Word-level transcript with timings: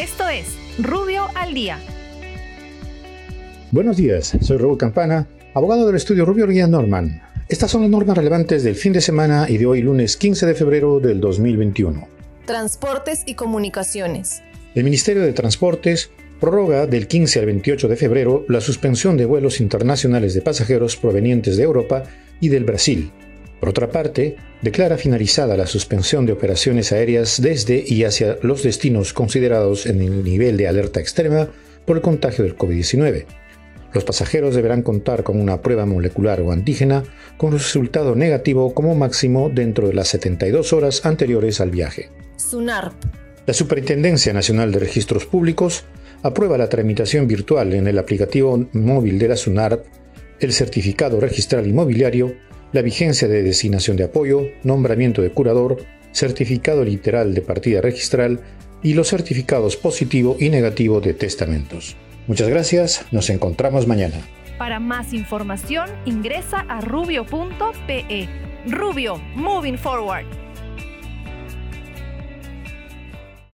Esto 0.00 0.26
es 0.30 0.56
Rubio 0.78 1.26
al 1.34 1.52
Día. 1.52 1.78
Buenos 3.70 3.98
días, 3.98 4.32
soy 4.40 4.56
Raúl 4.56 4.78
Campana, 4.78 5.28
abogado 5.52 5.86
del 5.86 5.96
estudio 5.96 6.24
Rubio 6.24 6.46
Guía 6.46 6.66
Norman. 6.66 7.20
Estas 7.50 7.70
son 7.70 7.82
las 7.82 7.90
normas 7.90 8.16
relevantes 8.16 8.64
del 8.64 8.76
fin 8.76 8.94
de 8.94 9.02
semana 9.02 9.44
y 9.46 9.58
de 9.58 9.66
hoy 9.66 9.82
lunes 9.82 10.16
15 10.16 10.46
de 10.46 10.54
febrero 10.54 11.00
del 11.00 11.20
2021. 11.20 12.08
Transportes 12.46 13.24
y 13.26 13.34
comunicaciones. 13.34 14.42
El 14.74 14.84
Ministerio 14.84 15.22
de 15.22 15.34
Transportes 15.34 16.10
prorroga 16.40 16.86
del 16.86 17.06
15 17.06 17.38
al 17.40 17.44
28 17.44 17.86
de 17.86 17.96
febrero 17.96 18.46
la 18.48 18.62
suspensión 18.62 19.18
de 19.18 19.26
vuelos 19.26 19.60
internacionales 19.60 20.32
de 20.32 20.40
pasajeros 20.40 20.96
provenientes 20.96 21.58
de 21.58 21.64
Europa 21.64 22.04
y 22.40 22.48
del 22.48 22.64
Brasil. 22.64 23.12
Por 23.60 23.68
otra 23.68 23.90
parte, 23.90 24.38
declara 24.62 24.96
finalizada 24.96 25.56
la 25.56 25.66
suspensión 25.66 26.26
de 26.26 26.32
operaciones 26.32 26.92
aéreas 26.92 27.40
desde 27.40 27.82
y 27.86 28.04
hacia 28.04 28.38
los 28.42 28.62
destinos 28.62 29.12
considerados 29.12 29.86
en 29.86 30.00
el 30.02 30.22
nivel 30.24 30.56
de 30.56 30.68
alerta 30.68 31.00
extrema 31.00 31.48
por 31.86 31.96
el 31.96 32.02
contagio 32.02 32.44
del 32.44 32.56
COVID-19. 32.56 33.26
Los 33.92 34.04
pasajeros 34.04 34.54
deberán 34.54 34.82
contar 34.82 35.24
con 35.24 35.40
una 35.40 35.62
prueba 35.62 35.84
molecular 35.84 36.40
o 36.40 36.52
antígena 36.52 37.02
con 37.36 37.52
resultado 37.52 38.14
negativo 38.14 38.72
como 38.72 38.94
máximo 38.94 39.50
dentro 39.52 39.88
de 39.88 39.94
las 39.94 40.08
72 40.08 40.72
horas 40.72 41.04
anteriores 41.04 41.60
al 41.60 41.70
viaje. 41.70 42.10
SUNARP. 42.36 42.94
La 43.46 43.54
Superintendencia 43.54 44.32
Nacional 44.32 44.70
de 44.70 44.78
Registros 44.78 45.26
Públicos 45.26 45.84
aprueba 46.22 46.58
la 46.58 46.68
tramitación 46.68 47.26
virtual 47.26 47.72
en 47.72 47.88
el 47.88 47.98
aplicativo 47.98 48.68
móvil 48.72 49.18
de 49.18 49.28
la 49.28 49.36
SUNARP, 49.36 49.84
el 50.38 50.52
certificado 50.52 51.18
registral 51.18 51.66
inmobiliario, 51.66 52.34
la 52.72 52.82
vigencia 52.82 53.28
de 53.28 53.42
designación 53.42 53.96
de 53.96 54.04
apoyo, 54.04 54.42
nombramiento 54.62 55.22
de 55.22 55.30
curador, 55.30 55.78
certificado 56.12 56.84
literal 56.84 57.34
de 57.34 57.42
partida 57.42 57.80
registral 57.80 58.40
y 58.82 58.94
los 58.94 59.08
certificados 59.08 59.76
positivo 59.76 60.36
y 60.38 60.48
negativo 60.48 61.00
de 61.00 61.14
testamentos. 61.14 61.96
Muchas 62.26 62.48
gracias, 62.48 63.06
nos 63.10 63.30
encontramos 63.30 63.86
mañana. 63.86 64.16
Para 64.58 64.78
más 64.78 65.12
información 65.12 65.88
ingresa 66.04 66.60
a 66.68 66.80
rubio.pe. 66.80 68.28
Rubio, 68.66 69.20
moving 69.34 69.78
forward. 69.78 70.26